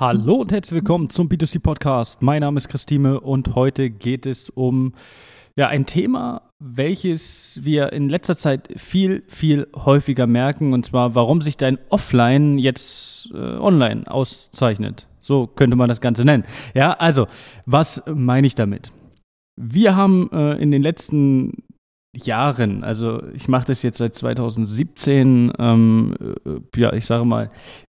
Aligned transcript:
Hallo 0.00 0.34
und 0.36 0.52
herzlich 0.52 0.76
willkommen 0.76 1.10
zum 1.10 1.26
B2C 1.26 1.58
Podcast. 1.58 2.22
Mein 2.22 2.42
Name 2.42 2.56
ist 2.56 2.68
Christine 2.68 3.18
und 3.18 3.56
heute 3.56 3.90
geht 3.90 4.26
es 4.26 4.48
um 4.48 4.92
ja, 5.56 5.66
ein 5.66 5.86
Thema, 5.86 6.52
welches 6.60 7.58
wir 7.64 7.92
in 7.92 8.08
letzter 8.08 8.36
Zeit 8.36 8.68
viel, 8.76 9.24
viel 9.26 9.66
häufiger 9.74 10.28
merken, 10.28 10.72
und 10.72 10.86
zwar, 10.86 11.16
warum 11.16 11.42
sich 11.42 11.56
dein 11.56 11.80
Offline 11.88 12.58
jetzt 12.58 13.32
äh, 13.34 13.38
online 13.38 14.08
auszeichnet. 14.08 15.08
So 15.20 15.48
könnte 15.48 15.74
man 15.74 15.88
das 15.88 16.00
Ganze 16.00 16.24
nennen. 16.24 16.44
Ja, 16.74 16.92
also, 16.92 17.26
was 17.66 18.00
meine 18.06 18.46
ich 18.46 18.54
damit? 18.54 18.92
Wir 19.56 19.96
haben 19.96 20.30
äh, 20.30 20.62
in 20.62 20.70
den 20.70 20.82
letzten 20.84 21.64
Jahren, 22.14 22.84
also 22.84 23.20
ich 23.34 23.48
mache 23.48 23.66
das 23.66 23.82
jetzt 23.82 23.98
seit 23.98 24.14
2017, 24.14 25.52
ähm, 25.58 26.14
äh, 26.46 26.80
ja, 26.80 26.92
ich 26.92 27.04
sage 27.04 27.24
mal, 27.24 27.50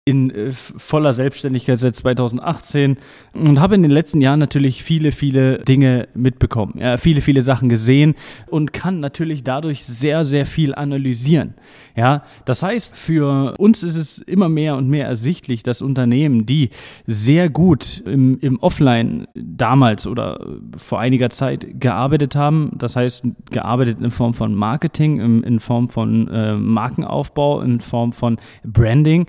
in 0.07 0.29
äh, 0.29 0.53
voller 0.53 1.13
Selbstständigkeit 1.13 1.79
seit 1.79 1.95
2018 1.95 2.97
und 3.33 3.59
habe 3.59 3.73
in 3.73 3.81
den 3.81 3.91
letzten 3.91 4.21
Jahren 4.21 4.37
natürlich 4.39 4.83
viele, 4.83 5.11
viele 5.11 5.57
Dinge 5.63 6.07
mitbekommen, 6.13 6.75
ja, 6.77 6.97
viele, 6.97 7.21
viele 7.21 7.41
Sachen 7.41 7.69
gesehen 7.69 8.13
und 8.45 8.71
kann 8.71 8.99
natürlich 8.99 9.43
dadurch 9.43 9.83
sehr, 9.83 10.23
sehr 10.23 10.45
viel 10.45 10.75
analysieren. 10.75 11.55
Ja, 11.95 12.21
das 12.45 12.61
heißt, 12.61 12.95
für 12.95 13.55
uns 13.57 13.81
ist 13.81 13.95
es 13.95 14.19
immer 14.19 14.47
mehr 14.47 14.75
und 14.75 14.87
mehr 14.87 15.07
ersichtlich, 15.07 15.63
dass 15.63 15.81
Unternehmen, 15.81 16.45
die 16.45 16.69
sehr 17.07 17.49
gut 17.49 18.03
im, 18.05 18.37
im 18.41 18.59
Offline 18.59 19.27
damals 19.33 20.05
oder 20.05 20.45
vor 20.77 20.99
einiger 20.99 21.31
Zeit 21.31 21.79
gearbeitet 21.79 22.35
haben, 22.35 22.73
das 22.77 22.95
heißt 22.95 23.25
gearbeitet 23.49 23.99
in 23.99 24.11
Form 24.11 24.35
von 24.35 24.53
Marketing, 24.53 25.19
in, 25.19 25.41
in 25.41 25.59
Form 25.59 25.89
von 25.89 26.27
äh, 26.27 26.53
Markenaufbau, 26.53 27.61
in 27.61 27.79
Form 27.79 28.11
von 28.11 28.37
Branding, 28.63 29.25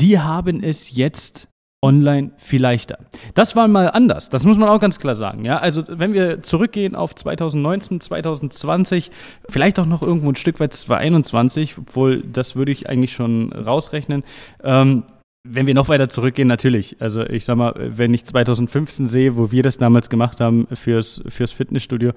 die 0.00 0.18
haben 0.18 0.62
es 0.62 0.94
jetzt 0.94 1.48
online 1.80 2.32
viel 2.36 2.60
leichter. 2.60 2.98
Das 3.34 3.54
war 3.54 3.68
mal 3.68 3.90
anders, 3.90 4.30
das 4.30 4.44
muss 4.44 4.58
man 4.58 4.68
auch 4.68 4.80
ganz 4.80 4.98
klar 4.98 5.14
sagen. 5.14 5.44
Ja? 5.44 5.58
Also 5.58 5.84
wenn 5.86 6.12
wir 6.12 6.42
zurückgehen 6.42 6.96
auf 6.96 7.14
2019, 7.14 8.00
2020, 8.00 9.10
vielleicht 9.48 9.78
auch 9.78 9.86
noch 9.86 10.02
irgendwo 10.02 10.28
ein 10.28 10.36
Stück 10.36 10.58
weit 10.60 10.72
2021, 10.72 11.78
obwohl 11.78 12.22
das 12.22 12.56
würde 12.56 12.72
ich 12.72 12.88
eigentlich 12.88 13.12
schon 13.12 13.52
rausrechnen. 13.52 14.24
Ähm, 14.62 15.04
wenn 15.46 15.66
wir 15.66 15.74
noch 15.74 15.88
weiter 15.88 16.08
zurückgehen, 16.08 16.48
natürlich. 16.48 17.00
Also 17.00 17.24
ich 17.24 17.44
sag 17.44 17.56
mal, 17.56 17.74
wenn 17.76 18.12
ich 18.14 18.24
2015 18.24 19.06
sehe, 19.06 19.36
wo 19.36 19.50
wir 19.50 19.62
das 19.62 19.78
damals 19.78 20.10
gemacht 20.10 20.40
haben 20.40 20.66
fürs, 20.72 21.22
fürs 21.28 21.52
Fitnessstudio, 21.52 22.12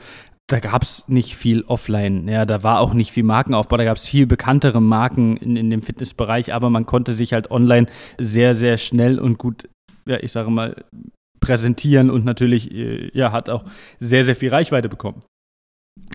da 0.47 0.59
gab 0.59 0.81
es 0.83 1.08
nicht 1.08 1.36
viel 1.36 1.63
offline. 1.63 2.28
Ja, 2.28 2.45
da 2.45 2.63
war 2.63 2.80
auch 2.80 2.94
nicht 2.94 3.11
viel 3.11 3.23
Markenaufbau. 3.23 3.78
Da 3.78 3.86
gab 3.86 3.97
es 3.97 4.05
viel 4.05 4.28
bekanntere 4.28 4.81
Marken 4.81 5.38
in, 5.38 5.55
in 5.55 5.69
dem 5.69 5.81
Fitnessbereich, 5.81 6.53
aber 6.53 6.69
man 6.69 6.86
konnte 6.86 7.13
sich 7.13 7.33
halt 7.33 7.52
online 7.52 7.88
sehr, 8.19 8.53
sehr 8.53 8.78
schnell 8.78 9.19
und 9.19 9.38
gut, 9.38 9.69
ja, 10.06 10.17
ich 10.19 10.31
sage 10.31 10.50
mal, 10.50 10.83
präsentieren 11.39 12.09
und 12.09 12.25
natürlich, 12.25 12.72
äh, 12.72 13.11
ja, 13.13 13.31
hat 13.31 13.50
auch 13.50 13.63
sehr, 14.00 14.23
sehr 14.23 14.35
viel 14.35 14.50
Reichweite 14.50 14.89
bekommen. 14.89 15.23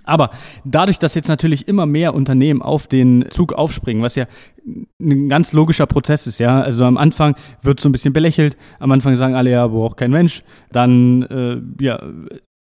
Aber 0.04 0.30
dadurch, 0.64 0.98
dass 0.98 1.14
jetzt 1.14 1.28
natürlich 1.28 1.68
immer 1.68 1.84
mehr 1.84 2.14
Unternehmen 2.14 2.62
auf 2.62 2.86
den 2.86 3.26
Zug 3.30 3.52
aufspringen, 3.52 4.02
was 4.02 4.14
ja 4.14 4.26
ein 5.00 5.28
ganz 5.28 5.52
logischer 5.52 5.86
Prozess 5.86 6.26
ist, 6.26 6.38
ja. 6.38 6.60
Also 6.60 6.84
am 6.84 6.96
Anfang 6.96 7.36
wird 7.62 7.80
so 7.80 7.88
ein 7.88 7.92
bisschen 7.92 8.12
belächelt, 8.12 8.56
am 8.78 8.92
Anfang 8.92 9.16
sagen 9.16 9.34
alle, 9.34 9.50
ja, 9.50 9.66
braucht 9.66 9.96
kein 9.96 10.12
Mensch. 10.12 10.44
Dann, 10.70 11.22
äh, 11.24 11.60
ja, 11.82 12.00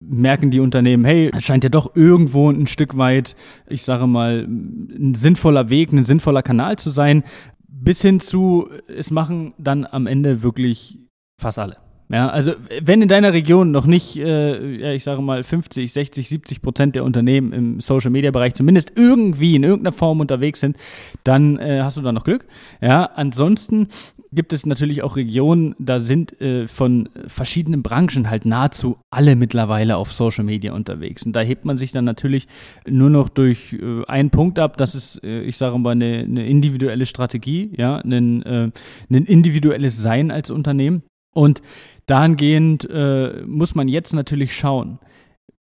merken 0.04 0.50
die 0.50 0.60
Unternehmen, 0.60 1.06
hey, 1.06 1.32
es 1.36 1.44
scheint 1.44 1.64
ja 1.64 1.70
doch 1.70 1.96
irgendwo 1.96 2.50
ein 2.50 2.68
Stück 2.68 2.98
weit, 2.98 3.36
ich 3.68 3.84
sage 3.84 4.08
mal, 4.08 4.48
ein 4.48 5.14
sinnvoller 5.14 5.70
Weg, 5.70 5.92
ein 5.92 6.04
sinnvoller 6.04 6.42
Kanal 6.42 6.78
zu 6.78 6.90
sein, 6.90 7.24
bis 7.68 8.02
hin 8.02 8.20
zu, 8.20 8.68
es 8.88 9.12
machen 9.12 9.54
dann 9.58 9.86
am 9.86 10.08
Ende 10.08 10.44
wirklich 10.44 11.00
fast 11.40 11.60
alle. 11.60 11.78
Ja, 12.12 12.28
also 12.30 12.54
wenn 12.82 13.02
in 13.02 13.08
deiner 13.08 13.32
Region 13.32 13.72
noch 13.72 13.86
nicht, 13.86 14.18
äh, 14.18 14.76
ja, 14.78 14.92
ich 14.92 15.04
sage 15.04 15.22
mal 15.22 15.44
50, 15.44 15.94
60, 15.94 16.28
70 16.28 16.62
Prozent 16.62 16.96
der 16.96 17.06
Unternehmen 17.06 17.54
im 17.54 17.80
Social-Media-Bereich 17.80 18.54
zumindest 18.54 18.94
irgendwie 18.98 19.56
in 19.56 19.64
irgendeiner 19.64 19.94
Form 19.94 20.20
unterwegs 20.20 20.60
sind, 20.60 20.76
dann 21.24 21.58
äh, 21.58 21.82
hast 21.82 21.96
du 21.96 22.02
da 22.02 22.12
noch 22.12 22.26
Glück. 22.26 22.46
Ja, 22.82 23.06
ansonsten 23.06 23.88
gibt 24.34 24.54
es 24.54 24.66
natürlich 24.66 25.04
auch 25.04 25.16
Regionen, 25.16 25.76
da 25.78 26.00
sind 26.00 26.40
äh, 26.42 26.68
von 26.68 27.10
verschiedenen 27.28 27.84
Branchen 27.84 28.30
halt 28.30 28.46
nahezu 28.46 28.98
alle 29.10 29.36
mittlerweile 29.36 29.98
auf 29.98 30.12
Social 30.12 30.46
Media 30.46 30.74
unterwegs. 30.74 31.26
Und 31.26 31.34
da 31.34 31.42
hebt 31.42 31.66
man 31.66 31.78
sich 31.78 31.92
dann 31.92 32.06
natürlich 32.06 32.48
nur 32.88 33.10
noch 33.10 33.30
durch 33.30 33.74
äh, 33.74 34.06
einen 34.08 34.30
Punkt 34.30 34.58
ab, 34.60 34.78
das 34.78 34.96
ist, 34.96 35.24
äh, 35.24 35.42
ich 35.42 35.58
sage 35.58 35.78
mal, 35.80 35.92
eine, 35.92 36.20
eine, 36.20 36.46
individuelle 36.46 37.06
Strategie, 37.06 37.72
ja, 37.78 37.98
ein, 37.98 38.44
äh, 38.44 38.72
ein 39.10 39.26
individuelles 39.26 40.02
Sein 40.02 40.32
als 40.32 40.50
Unternehmen. 40.50 41.04
Und 41.34 41.62
dahingehend 42.06 42.90
äh, 42.90 43.44
muss 43.46 43.76
man 43.76 43.88
jetzt 43.88 44.14
natürlich 44.14 44.56
schauen. 44.56 45.00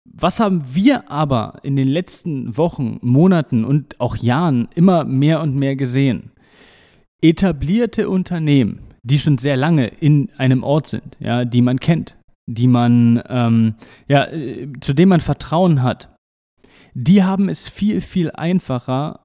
Was 0.04 0.40
haben 0.40 0.62
wir 0.74 1.10
aber 1.10 1.60
in 1.62 1.76
den 1.76 1.88
letzten 1.88 2.56
Wochen, 2.56 2.98
Monaten 3.02 3.64
und 3.64 4.00
auch 4.00 4.16
Jahren 4.16 4.68
immer 4.74 5.04
mehr 5.04 5.40
und 5.40 5.56
mehr 5.56 5.76
gesehen? 5.76 6.32
etablierte 7.22 8.10
Unternehmen, 8.10 8.80
die 9.02 9.18
schon 9.18 9.38
sehr 9.38 9.56
lange 9.56 9.86
in 9.86 10.30
einem 10.36 10.62
Ort 10.62 10.88
sind, 10.88 11.16
ja, 11.20 11.44
die 11.44 11.62
man 11.62 11.78
kennt, 11.78 12.18
die 12.46 12.66
man, 12.66 13.22
ähm, 13.28 13.76
ja, 14.08 14.26
äh, 14.26 14.68
zu 14.80 14.92
dem 14.92 15.08
man 15.08 15.20
Vertrauen 15.20 15.82
hat, 15.82 16.14
die 16.94 17.22
haben 17.22 17.48
es 17.48 17.68
viel, 17.68 18.00
viel 18.00 18.30
einfacher, 18.32 19.22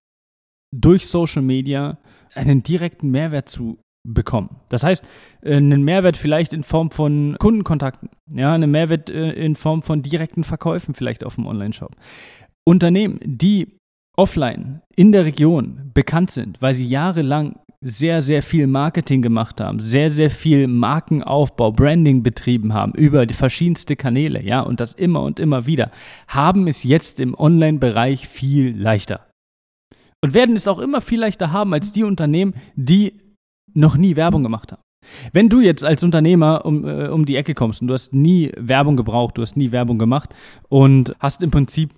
durch 0.75 1.07
Social 1.07 1.41
Media 1.41 1.97
einen 2.33 2.61
direkten 2.61 3.09
Mehrwert 3.09 3.49
zu 3.49 3.79
bekommen. 4.13 4.57
Das 4.69 4.84
heißt, 4.84 5.06
äh, 5.41 5.56
einen 5.56 5.84
Mehrwert 5.84 6.18
vielleicht 6.18 6.53
in 6.53 6.63
Form 6.63 6.91
von 6.91 7.35
Kundenkontakten, 7.40 8.09
ja, 8.34 8.53
einen 8.53 8.72
Mehrwert 8.72 9.09
äh, 9.09 9.31
in 9.31 9.56
Form 9.56 9.84
von 9.84 10.01
direkten 10.01 10.44
Verkäufen 10.44 10.94
vielleicht 10.94 11.23
auf 11.23 11.35
dem 11.35 11.45
Online-Shop. 11.45 11.95
Unternehmen, 12.66 13.19
die 13.23 13.78
offline 14.18 14.81
in 14.95 15.12
der 15.12 15.25
Region 15.25 15.91
bekannt 15.94 16.31
sind, 16.31 16.62
weil 16.62 16.73
sie 16.73 16.88
jahrelang 16.88 17.56
sehr, 17.81 18.22
sehr 18.23 18.41
viel 18.41 18.66
Marketing 18.66 19.22
gemacht 19.22 19.62
haben, 19.62 19.79
sehr, 19.79 20.09
sehr 20.09 20.31
viel 20.31 20.68
Markenaufbau, 20.68 21.72
Branding 21.72 22.24
betrieben 22.24 22.74
haben 22.74 22.94
über 22.94 23.28
die 23.28 23.35
verschiedenste 23.35 23.95
Kanäle, 23.95 24.44
ja, 24.44 24.62
und 24.62 24.79
das 24.79 24.95
immer 24.95 25.22
und 25.22 25.39
immer 25.39 25.68
wieder, 25.68 25.91
haben 26.28 26.68
es 26.68 26.84
jetzt 26.84 27.19
im 27.19 27.35
Online-Bereich 27.35 28.28
viel 28.28 28.75
leichter. 28.75 29.28
Und 30.24 30.34
werden 30.34 30.56
es 30.56 30.68
auch 30.68 30.79
immer 30.79 31.01
viel 31.01 31.19
leichter 31.19 31.51
haben 31.51 31.74
als 31.74 31.91
die 31.91 32.03
Unternehmen, 32.03 32.56
die 32.75 33.13
noch 33.77 33.97
nie 33.97 34.15
Werbung 34.15 34.43
gemacht 34.43 34.71
haben. 34.71 34.81
Wenn 35.31 35.49
du 35.49 35.61
jetzt 35.61 35.85
als 35.85 36.03
Unternehmer 36.03 36.65
um, 36.65 36.85
äh, 36.85 37.07
um 37.07 37.25
die 37.25 37.35
Ecke 37.35 37.53
kommst 37.53 37.81
und 37.81 37.88
du 37.88 37.93
hast 37.93 38.13
nie 38.13 38.51
Werbung 38.57 38.97
gebraucht, 38.97 39.38
du 39.38 39.41
hast 39.41 39.55
nie 39.55 39.71
Werbung 39.71 39.97
gemacht 39.97 40.33
und 40.67 41.15
hast 41.19 41.43
im 41.43 41.51
Prinzip 41.51 41.91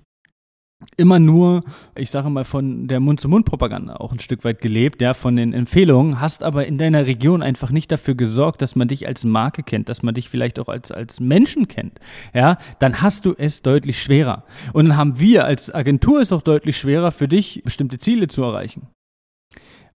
immer 0.95 1.19
nur, 1.19 1.61
ich 1.97 2.09
sage 2.09 2.29
mal, 2.29 2.45
von 2.45 2.87
der 2.87 3.01
Mund-zu-Mund-Propaganda 3.01 3.97
auch 3.97 4.13
ein 4.13 4.19
Stück 4.19 4.45
weit 4.45 4.61
gelebt, 4.61 5.01
ja, 5.01 5.13
von 5.13 5.35
den 5.35 5.51
Empfehlungen, 5.51 6.21
hast 6.21 6.41
aber 6.41 6.67
in 6.67 6.77
deiner 6.77 7.05
Region 7.05 7.41
einfach 7.41 7.71
nicht 7.71 7.91
dafür 7.91 8.15
gesorgt, 8.15 8.61
dass 8.61 8.77
man 8.77 8.87
dich 8.87 9.05
als 9.05 9.25
Marke 9.25 9.63
kennt, 9.63 9.89
dass 9.89 10.03
man 10.03 10.13
dich 10.13 10.29
vielleicht 10.29 10.57
auch 10.57 10.69
als, 10.69 10.91
als 10.91 11.19
Menschen 11.19 11.67
kennt, 11.67 11.99
ja, 12.33 12.57
dann 12.79 13.01
hast 13.01 13.25
du 13.25 13.33
es 13.37 13.61
deutlich 13.61 14.01
schwerer. 14.01 14.45
Und 14.71 14.87
dann 14.87 14.97
haben 14.97 15.19
wir 15.19 15.43
als 15.43 15.73
Agentur 15.73 16.21
es 16.21 16.31
auch 16.31 16.43
deutlich 16.43 16.77
schwerer, 16.77 17.11
für 17.11 17.27
dich 17.27 17.61
bestimmte 17.65 17.97
Ziele 17.97 18.29
zu 18.29 18.41
erreichen. 18.43 18.87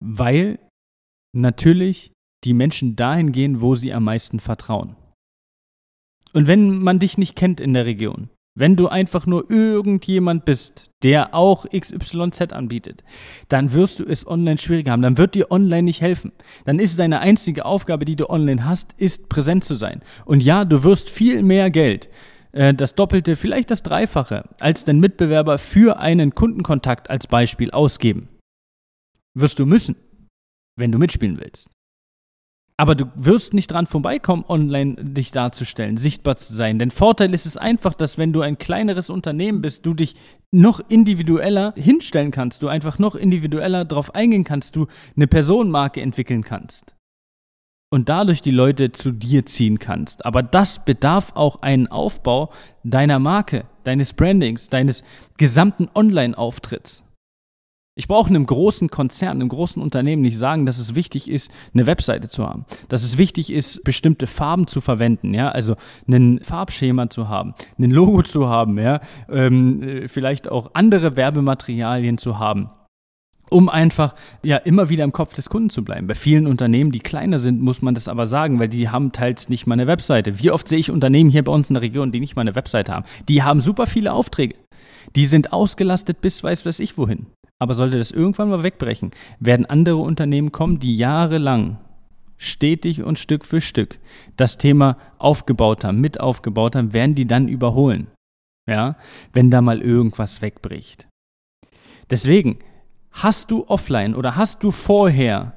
Weil 0.01 0.59
natürlich 1.33 2.11
die 2.43 2.53
Menschen 2.53 2.95
dahin 2.95 3.31
gehen, 3.31 3.61
wo 3.61 3.75
sie 3.75 3.93
am 3.93 4.05
meisten 4.05 4.39
vertrauen. 4.39 4.95
Und 6.33 6.47
wenn 6.47 6.79
man 6.79 6.99
dich 6.99 7.17
nicht 7.17 7.35
kennt 7.35 7.59
in 7.59 7.73
der 7.73 7.85
Region, 7.85 8.29
wenn 8.55 8.75
du 8.75 8.87
einfach 8.87 9.25
nur 9.25 9.49
irgendjemand 9.49 10.45
bist, 10.45 10.91
der 11.01 11.33
auch 11.33 11.65
XYZ 11.69 12.53
anbietet, 12.53 13.03
dann 13.49 13.73
wirst 13.73 13.99
du 13.99 14.03
es 14.03 14.27
online 14.27 14.59
schwieriger 14.59 14.91
haben. 14.91 15.01
Dann 15.01 15.17
wird 15.17 15.33
dir 15.33 15.49
online 15.49 15.83
nicht 15.83 16.01
helfen. 16.01 16.31
Dann 16.65 16.77
ist 16.77 16.99
deine 16.99 17.19
einzige 17.19 17.65
Aufgabe, 17.65 18.05
die 18.05 18.15
du 18.15 18.29
online 18.29 18.63
hast, 18.63 18.93
ist 18.97 19.27
präsent 19.29 19.63
zu 19.63 19.73
sein. 19.73 20.01
Und 20.25 20.43
ja, 20.43 20.65
du 20.65 20.83
wirst 20.83 21.09
viel 21.09 21.41
mehr 21.41 21.71
Geld, 21.71 22.09
äh, 22.51 22.75
das 22.75 22.93
Doppelte, 22.93 23.35
vielleicht 23.35 23.71
das 23.71 23.81
Dreifache, 23.81 24.47
als 24.59 24.85
dein 24.85 24.99
Mitbewerber 24.99 25.57
für 25.57 25.97
einen 25.97 26.35
Kundenkontakt 26.35 27.09
als 27.09 27.25
Beispiel 27.25 27.71
ausgeben. 27.71 28.29
Wirst 29.33 29.57
du 29.57 29.65
müssen, 29.65 29.95
wenn 30.75 30.91
du 30.91 30.97
mitspielen 30.97 31.39
willst. 31.39 31.69
Aber 32.75 32.95
du 32.95 33.05
wirst 33.15 33.53
nicht 33.53 33.71
dran 33.71 33.85
vorbeikommen, 33.85 34.45
online 34.47 34.95
dich 34.95 35.31
darzustellen, 35.31 35.95
sichtbar 35.97 36.37
zu 36.37 36.53
sein. 36.53 36.79
Denn 36.79 36.89
Vorteil 36.89 37.33
ist 37.33 37.45
es 37.45 37.55
einfach, 37.55 37.93
dass 37.93 38.17
wenn 38.17 38.33
du 38.33 38.41
ein 38.41 38.57
kleineres 38.57 39.11
Unternehmen 39.11 39.61
bist, 39.61 39.85
du 39.85 39.93
dich 39.93 40.15
noch 40.51 40.81
individueller 40.89 41.73
hinstellen 41.77 42.31
kannst, 42.31 42.63
du 42.63 42.67
einfach 42.67 42.97
noch 42.97 43.15
individueller 43.15 43.85
darauf 43.85 44.15
eingehen 44.15 44.43
kannst, 44.43 44.75
du 44.75 44.87
eine 45.15 45.27
Personenmarke 45.27 46.01
entwickeln 46.01 46.43
kannst. 46.43 46.95
Und 47.91 48.09
dadurch 48.09 48.41
die 48.41 48.49
Leute 48.49 48.91
zu 48.91 49.11
dir 49.11 49.45
ziehen 49.45 49.77
kannst. 49.77 50.25
Aber 50.25 50.41
das 50.41 50.83
bedarf 50.83 51.33
auch 51.35 51.61
einen 51.61 51.85
Aufbau 51.85 52.51
deiner 52.83 53.19
Marke, 53.19 53.65
deines 53.83 54.13
Brandings, 54.13 54.69
deines 54.69 55.03
gesamten 55.37 55.89
Online-Auftritts. 55.93 57.03
Ich 57.95 58.07
brauche 58.07 58.29
einem 58.29 58.47
großen 58.47 58.89
Konzern, 58.89 59.39
einem 59.39 59.49
großen 59.49 59.79
Unternehmen 59.79 60.23
nicht 60.23 60.37
sagen, 60.37 60.65
dass 60.65 60.79
es 60.79 60.95
wichtig 60.95 61.29
ist, 61.29 61.51
eine 61.75 61.85
Webseite 61.85 62.27
zu 62.27 62.47
haben, 62.47 62.65
dass 62.89 63.03
es 63.03 63.19
wichtig 63.19 63.51
ist, 63.51 63.83
bestimmte 63.83 64.25
Farben 64.25 64.65
zu 64.65 64.81
verwenden, 64.81 65.35
ja, 65.35 65.49
also 65.49 65.75
ein 66.07 66.39
Farbschema 66.41 67.11
zu 67.11 67.29
haben, 67.29 67.53
ein 67.77 67.91
Logo 67.91 68.23
zu 68.23 68.49
haben, 68.49 68.79
ja, 68.79 68.99
ähm, 69.29 69.83
äh, 69.83 70.07
vielleicht 70.07 70.49
auch 70.49 70.71
andere 70.73 71.15
Werbematerialien 71.15 72.17
zu 72.17 72.39
haben 72.39 72.69
um 73.49 73.69
einfach 73.69 74.15
ja 74.41 74.57
immer 74.57 74.89
wieder 74.89 75.03
im 75.03 75.11
Kopf 75.11 75.35
des 75.35 75.47
Kunden 75.47 75.69
zu 75.69 75.83
bleiben. 75.83 76.07
Bei 76.07 76.15
vielen 76.15 76.47
Unternehmen, 76.47 76.91
die 76.91 77.01
kleiner 77.01 77.37
sind, 77.37 77.61
muss 77.61 77.83
man 77.83 77.93
das 77.93 78.07
aber 78.07 78.25
sagen, 78.25 78.59
weil 78.59 78.69
die 78.69 78.89
haben 78.89 79.11
teils 79.11 79.47
nicht 79.47 79.67
mal 79.67 79.73
eine 79.73 79.85
Webseite. 79.85 80.39
Wie 80.39 80.49
oft 80.49 80.67
sehe 80.67 80.79
ich 80.79 80.89
Unternehmen 80.89 81.29
hier 81.29 81.43
bei 81.43 81.51
uns 81.51 81.69
in 81.69 81.75
der 81.75 81.83
Region, 81.83 82.11
die 82.11 82.19
nicht 82.19 82.35
mal 82.35 82.41
eine 82.41 82.55
Webseite 82.55 82.91
haben? 82.91 83.05
Die 83.29 83.43
haben 83.43 83.61
super 83.61 83.85
viele 83.85 84.13
Aufträge. 84.13 84.55
Die 85.15 85.25
sind 85.25 85.53
ausgelastet 85.53 86.19
bis 86.21 86.43
weiß 86.43 86.65
weiß 86.65 86.79
ich 86.79 86.97
wohin. 86.97 87.27
Aber 87.63 87.75
sollte 87.75 87.97
das 87.97 88.11
irgendwann 88.11 88.49
mal 88.49 88.61
wegbrechen, 88.61 89.11
werden 89.39 89.65
andere 89.65 89.95
Unternehmen 89.95 90.51
kommen, 90.51 90.79
die 90.79 90.97
jahrelang 90.97 91.77
stetig 92.35 93.03
und 93.03 93.17
Stück 93.17 93.45
für 93.45 93.61
Stück 93.61 93.99
das 94.35 94.57
Thema 94.57 94.97
aufgebaut 95.17 95.85
haben, 95.85 96.01
mit 96.01 96.19
aufgebaut 96.19 96.75
haben, 96.75 96.91
werden 96.91 97.15
die 97.15 97.25
dann 97.25 97.47
überholen. 97.47 98.07
Ja, 98.69 98.97
wenn 99.31 99.49
da 99.49 99.61
mal 99.61 99.81
irgendwas 99.81 100.41
wegbricht. 100.41 101.07
Deswegen, 102.09 102.59
hast 103.13 103.49
du 103.49 103.65
offline 103.69 104.13
oder 104.13 104.35
hast 104.35 104.61
du 104.61 104.71
vorher 104.71 105.53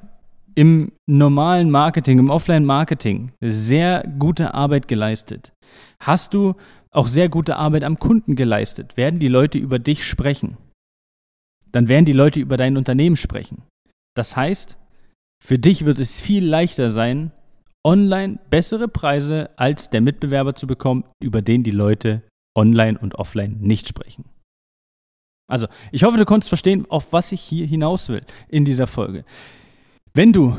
im 0.55 0.93
normalen 1.07 1.69
Marketing, 1.69 2.19
im 2.19 2.29
Offline-Marketing 2.29 3.33
sehr 3.41 4.07
gute 4.17 4.53
Arbeit 4.53 4.87
geleistet? 4.87 5.51
Hast 5.99 6.33
du 6.33 6.55
auch 6.91 7.07
sehr 7.07 7.27
gute 7.27 7.57
Arbeit 7.57 7.83
am 7.83 7.99
Kunden 7.99 8.37
geleistet? 8.37 8.95
Werden 8.95 9.19
die 9.19 9.27
Leute 9.27 9.57
über 9.57 9.77
dich 9.77 10.05
sprechen? 10.05 10.55
Dann 11.77 11.89
werden 11.89 12.05
die 12.05 12.13
Leute 12.13 12.39
über 12.39 12.57
dein 12.57 12.75
Unternehmen 12.75 13.15
sprechen. 13.15 13.61
Das 14.15 14.35
heißt, 14.35 14.79
für 15.45 15.59
dich 15.59 15.85
wird 15.85 15.99
es 15.99 16.19
viel 16.19 16.43
leichter 16.43 16.89
sein, 16.89 17.31
online 17.85 18.39
bessere 18.49 18.87
Preise 18.87 19.51
als 19.57 19.91
der 19.91 20.01
Mitbewerber 20.01 20.55
zu 20.55 20.65
bekommen, 20.65 21.03
über 21.21 21.43
den 21.43 21.61
die 21.61 21.69
Leute 21.69 22.23
online 22.57 22.97
und 22.97 23.13
offline 23.13 23.59
nicht 23.59 23.87
sprechen. 23.87 24.25
Also, 25.47 25.67
ich 25.91 26.01
hoffe, 26.01 26.17
du 26.17 26.25
konntest 26.25 26.49
verstehen, 26.49 26.87
auf 26.89 27.13
was 27.13 27.31
ich 27.31 27.41
hier 27.41 27.67
hinaus 27.67 28.09
will 28.09 28.25
in 28.49 28.65
dieser 28.65 28.87
Folge. 28.87 29.23
Wenn 30.15 30.33
du 30.33 30.57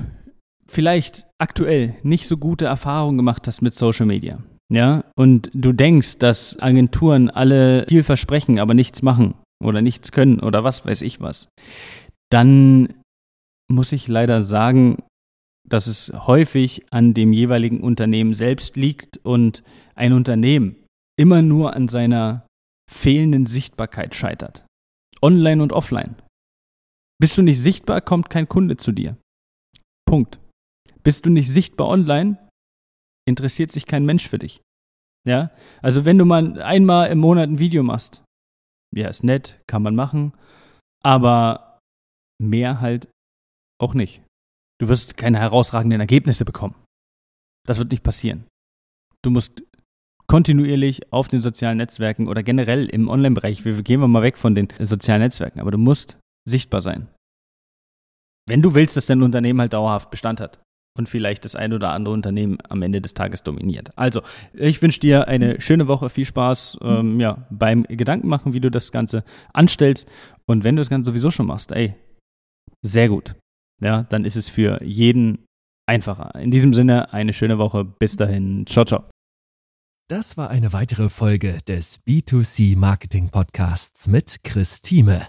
vielleicht 0.66 1.26
aktuell 1.38 1.96
nicht 2.04 2.28
so 2.28 2.36
gute 2.36 2.66
Erfahrungen 2.66 3.16
gemacht 3.16 3.48
hast 3.48 3.60
mit 3.60 3.74
Social 3.74 4.06
Media, 4.06 4.38
ja, 4.72 5.02
und 5.16 5.50
du 5.52 5.72
denkst, 5.72 6.18
dass 6.18 6.60
Agenturen 6.60 7.28
alle 7.28 7.86
viel 7.88 8.04
versprechen, 8.04 8.60
aber 8.60 8.74
nichts 8.74 9.02
machen 9.02 9.34
oder 9.62 9.82
nichts 9.82 10.12
können 10.12 10.40
oder 10.40 10.64
was 10.64 10.86
weiß 10.86 11.02
ich 11.02 11.20
was, 11.20 11.48
dann 12.30 12.94
muss 13.70 13.92
ich 13.92 14.08
leider 14.08 14.42
sagen, 14.42 15.02
dass 15.68 15.86
es 15.86 16.12
häufig 16.26 16.92
an 16.92 17.14
dem 17.14 17.32
jeweiligen 17.32 17.80
Unternehmen 17.80 18.34
selbst 18.34 18.76
liegt 18.76 19.18
und 19.18 19.62
ein 19.94 20.12
Unternehmen 20.12 20.76
immer 21.18 21.42
nur 21.42 21.74
an 21.74 21.88
seiner 21.88 22.46
fehlenden 22.90 23.46
Sichtbarkeit 23.46 24.14
scheitert. 24.14 24.64
Online 25.20 25.62
und 25.62 25.72
offline. 25.72 26.14
Bist 27.20 27.36
du 27.36 27.42
nicht 27.42 27.60
sichtbar, 27.60 28.00
kommt 28.00 28.30
kein 28.30 28.48
Kunde 28.48 28.76
zu 28.76 28.92
dir. 28.92 29.16
Punkt. 30.06 30.38
Bist 31.02 31.26
du 31.26 31.30
nicht 31.30 31.48
sichtbar 31.48 31.88
online, 31.88 32.38
interessiert 33.26 33.72
sich 33.72 33.86
kein 33.86 34.06
Mensch 34.06 34.28
für 34.28 34.38
dich. 34.38 34.62
Ja? 35.26 35.50
Also 35.82 36.04
wenn 36.04 36.18
du 36.18 36.24
mal 36.24 36.62
einmal 36.62 37.10
im 37.10 37.18
Monat 37.18 37.48
ein 37.48 37.58
Video 37.58 37.82
machst, 37.82 38.22
ja, 38.98 39.08
ist 39.08 39.24
nett, 39.24 39.60
kann 39.66 39.82
man 39.82 39.94
machen, 39.94 40.32
aber 41.02 41.78
mehr 42.40 42.80
halt 42.80 43.08
auch 43.80 43.94
nicht. 43.94 44.22
Du 44.80 44.88
wirst 44.88 45.16
keine 45.16 45.38
herausragenden 45.38 46.00
Ergebnisse 46.00 46.44
bekommen. 46.44 46.74
Das 47.66 47.78
wird 47.78 47.90
nicht 47.90 48.02
passieren. 48.02 48.46
Du 49.22 49.30
musst 49.30 49.62
kontinuierlich 50.26 51.12
auf 51.12 51.28
den 51.28 51.40
sozialen 51.40 51.78
Netzwerken 51.78 52.28
oder 52.28 52.42
generell 52.42 52.86
im 52.86 53.08
Online-Bereich, 53.08 53.64
wir 53.64 53.82
gehen 53.82 54.00
wir 54.00 54.08
mal 54.08 54.22
weg 54.22 54.36
von 54.36 54.54
den 54.54 54.68
sozialen 54.78 55.22
Netzwerken, 55.22 55.60
aber 55.60 55.70
du 55.70 55.78
musst 55.78 56.18
sichtbar 56.46 56.82
sein. 56.82 57.08
Wenn 58.46 58.62
du 58.62 58.74
willst, 58.74 58.96
dass 58.96 59.06
dein 59.06 59.22
Unternehmen 59.22 59.60
halt 59.60 59.72
dauerhaft 59.72 60.10
Bestand 60.10 60.40
hat 60.40 60.60
und 60.98 61.08
vielleicht 61.08 61.44
das 61.44 61.54
ein 61.54 61.72
oder 61.72 61.90
andere 61.92 62.12
Unternehmen 62.14 62.58
am 62.68 62.82
Ende 62.82 63.00
des 63.00 63.14
Tages 63.14 63.42
dominiert. 63.42 63.90
Also, 63.96 64.20
ich 64.52 64.82
wünsche 64.82 65.00
dir 65.00 65.28
eine 65.28 65.60
schöne 65.60 65.88
Woche, 65.88 66.10
viel 66.10 66.24
Spaß 66.24 66.78
ähm, 66.82 67.20
ja, 67.20 67.46
beim 67.50 67.84
Gedankenmachen, 67.84 68.52
wie 68.52 68.60
du 68.60 68.70
das 68.70 68.92
Ganze 68.92 69.24
anstellst. 69.52 70.08
Und 70.46 70.64
wenn 70.64 70.76
du 70.76 70.80
das 70.80 70.90
Ganze 70.90 71.10
sowieso 71.10 71.30
schon 71.30 71.46
machst, 71.46 71.72
ey, 71.72 71.94
sehr 72.82 73.08
gut. 73.08 73.34
Ja, 73.80 74.02
dann 74.04 74.24
ist 74.24 74.36
es 74.36 74.48
für 74.48 74.82
jeden 74.82 75.44
einfacher. 75.86 76.34
In 76.34 76.50
diesem 76.50 76.74
Sinne, 76.74 77.12
eine 77.12 77.32
schöne 77.32 77.58
Woche. 77.58 77.84
Bis 77.84 78.16
dahin. 78.16 78.66
Ciao, 78.66 78.84
ciao. 78.84 79.04
Das 80.10 80.36
war 80.36 80.50
eine 80.50 80.72
weitere 80.72 81.08
Folge 81.10 81.58
des 81.68 82.00
B2C 82.06 82.76
Marketing 82.76 83.28
Podcasts 83.28 84.08
mit 84.08 84.42
Chris 84.42 84.80
Thieme. 84.80 85.28